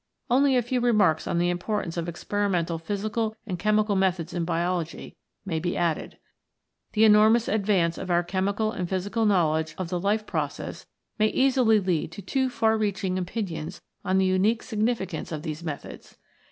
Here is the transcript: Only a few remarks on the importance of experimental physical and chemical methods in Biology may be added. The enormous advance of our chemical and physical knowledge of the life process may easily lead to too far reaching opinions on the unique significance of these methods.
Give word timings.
Only 0.31 0.57
a 0.57 0.63
few 0.63 0.81
remarks 0.81 1.27
on 1.27 1.37
the 1.37 1.51
importance 1.51 1.95
of 1.95 2.09
experimental 2.09 2.79
physical 2.79 3.35
and 3.45 3.59
chemical 3.59 3.95
methods 3.95 4.33
in 4.33 4.45
Biology 4.45 5.15
may 5.45 5.59
be 5.59 5.77
added. 5.77 6.17
The 6.93 7.03
enormous 7.05 7.47
advance 7.47 7.99
of 7.99 8.09
our 8.09 8.23
chemical 8.23 8.71
and 8.71 8.89
physical 8.89 9.27
knowledge 9.27 9.75
of 9.77 9.89
the 9.89 9.99
life 9.99 10.25
process 10.25 10.87
may 11.19 11.27
easily 11.27 11.79
lead 11.79 12.11
to 12.13 12.23
too 12.23 12.49
far 12.49 12.79
reaching 12.79 13.19
opinions 13.19 13.79
on 14.03 14.17
the 14.17 14.25
unique 14.25 14.63
significance 14.63 15.31
of 15.31 15.43
these 15.43 15.63
methods. 15.63 16.17